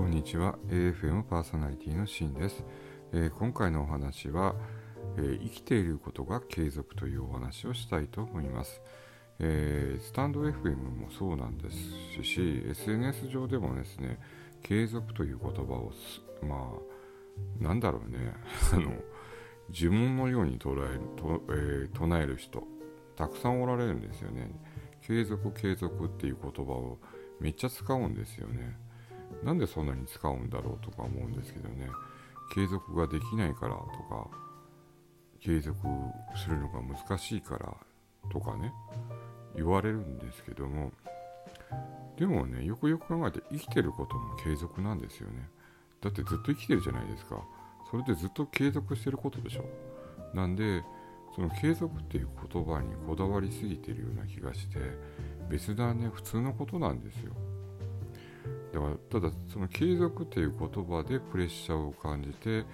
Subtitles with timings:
[0.00, 0.58] こんにちは。
[0.70, 2.64] AFM パーソナリティのシンです、
[3.12, 4.54] えー、今回のお話は、
[5.18, 8.80] えー、生きていることが継続というお話をしたいと思います、
[9.40, 14.18] えー、スタンド FM もそうなんですし SNS 上でもですね
[14.62, 15.92] 継続という言葉を
[16.42, 16.72] ま
[17.60, 18.32] あなんだろうね。
[18.72, 18.94] あの
[19.70, 22.66] 呪文のように捉えると、え唱える人
[23.16, 24.50] たくさんおられるんですよね。
[25.02, 26.98] 継続継続っていう言葉を
[27.38, 28.89] めっちゃ使うんですよね。
[29.42, 31.88] なんでそんなに使うんだろうとか思うんですけどね。
[32.54, 34.28] 継続ができないからとか
[35.40, 35.78] 継続
[36.36, 37.74] するのが難しいから
[38.30, 38.72] とかね。
[39.56, 40.92] 言われるんですけども。
[42.16, 45.48] でもねよくよく考えて生きてることも継続なんですよね。
[46.00, 47.42] だってずっと生きてるじゃないですか。
[47.90, 49.64] それでずっと継続してることでしょ。
[50.34, 50.84] なんで
[51.34, 54.78] その継続っていう言葉にこだわりすぎてるような気がして
[55.48, 57.32] 別なね普通のことなんですよ。
[58.72, 62.64] だからただその継続っていう言葉でプレッシャーを感じて、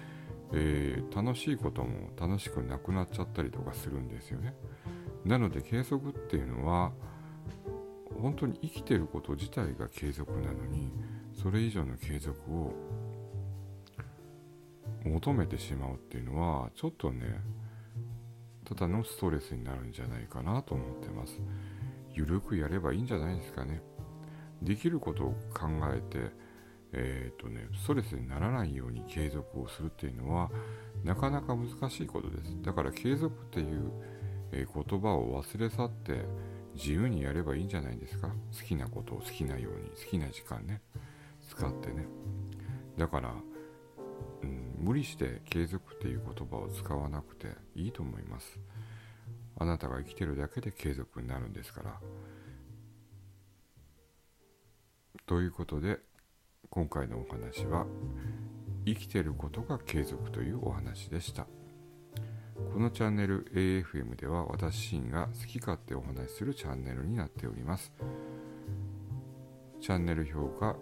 [0.53, 4.53] えー、楽しいことも楽しくなくなっちゃったりとかするんですよね。
[5.25, 6.91] なので継続っていうのは
[8.21, 10.91] 本当に生きてること自体が継続なのに
[11.33, 12.73] それ以上の継続を
[15.03, 17.39] 求めてしまうっていうのはちょっとね
[18.65, 21.39] ただのストレスになるんじゃないかなと思ってます。
[22.13, 23.81] ゆるくやればいいんじゃないですかね。
[24.61, 26.31] できることを考えて、
[26.93, 30.49] えーとね、ストレスにならないように継続をするっていうのは
[31.03, 32.61] なかなか難しいことです。
[32.61, 33.91] だから継続っていう、
[34.51, 34.67] 言
[35.01, 36.25] 葉を忘れ去って
[36.73, 38.29] 自由にやればいいんじゃないですか。
[38.29, 40.81] 好きなことを好きなように好きな時間ね
[41.49, 42.07] 使ってね。
[42.97, 43.33] だから、
[44.43, 48.57] うん、無理して継続っていう言葉を使わなくていいと思います。
[49.59, 51.99] あなたが生きてるだけで継続になるんですから。
[55.27, 55.99] ということで
[56.69, 57.85] 今回のお話は
[58.85, 61.45] 生きてることが継続というお話でした。
[62.73, 67.91] このチャンネル AFM では私シンが好き勝手お話しするチャンネルになっております。
[69.81, 70.77] チャンネル評価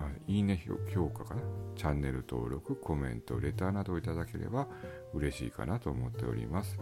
[0.00, 0.60] あいいね
[0.92, 1.42] 評価かな？
[1.76, 4.66] チャンネル登録コメントレターなどをいただければ
[5.14, 6.80] 嬉しいかなと思っております。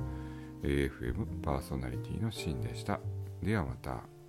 [0.62, 3.01] AFM パーソナリティのシンでした。
[3.43, 4.19] ではまた。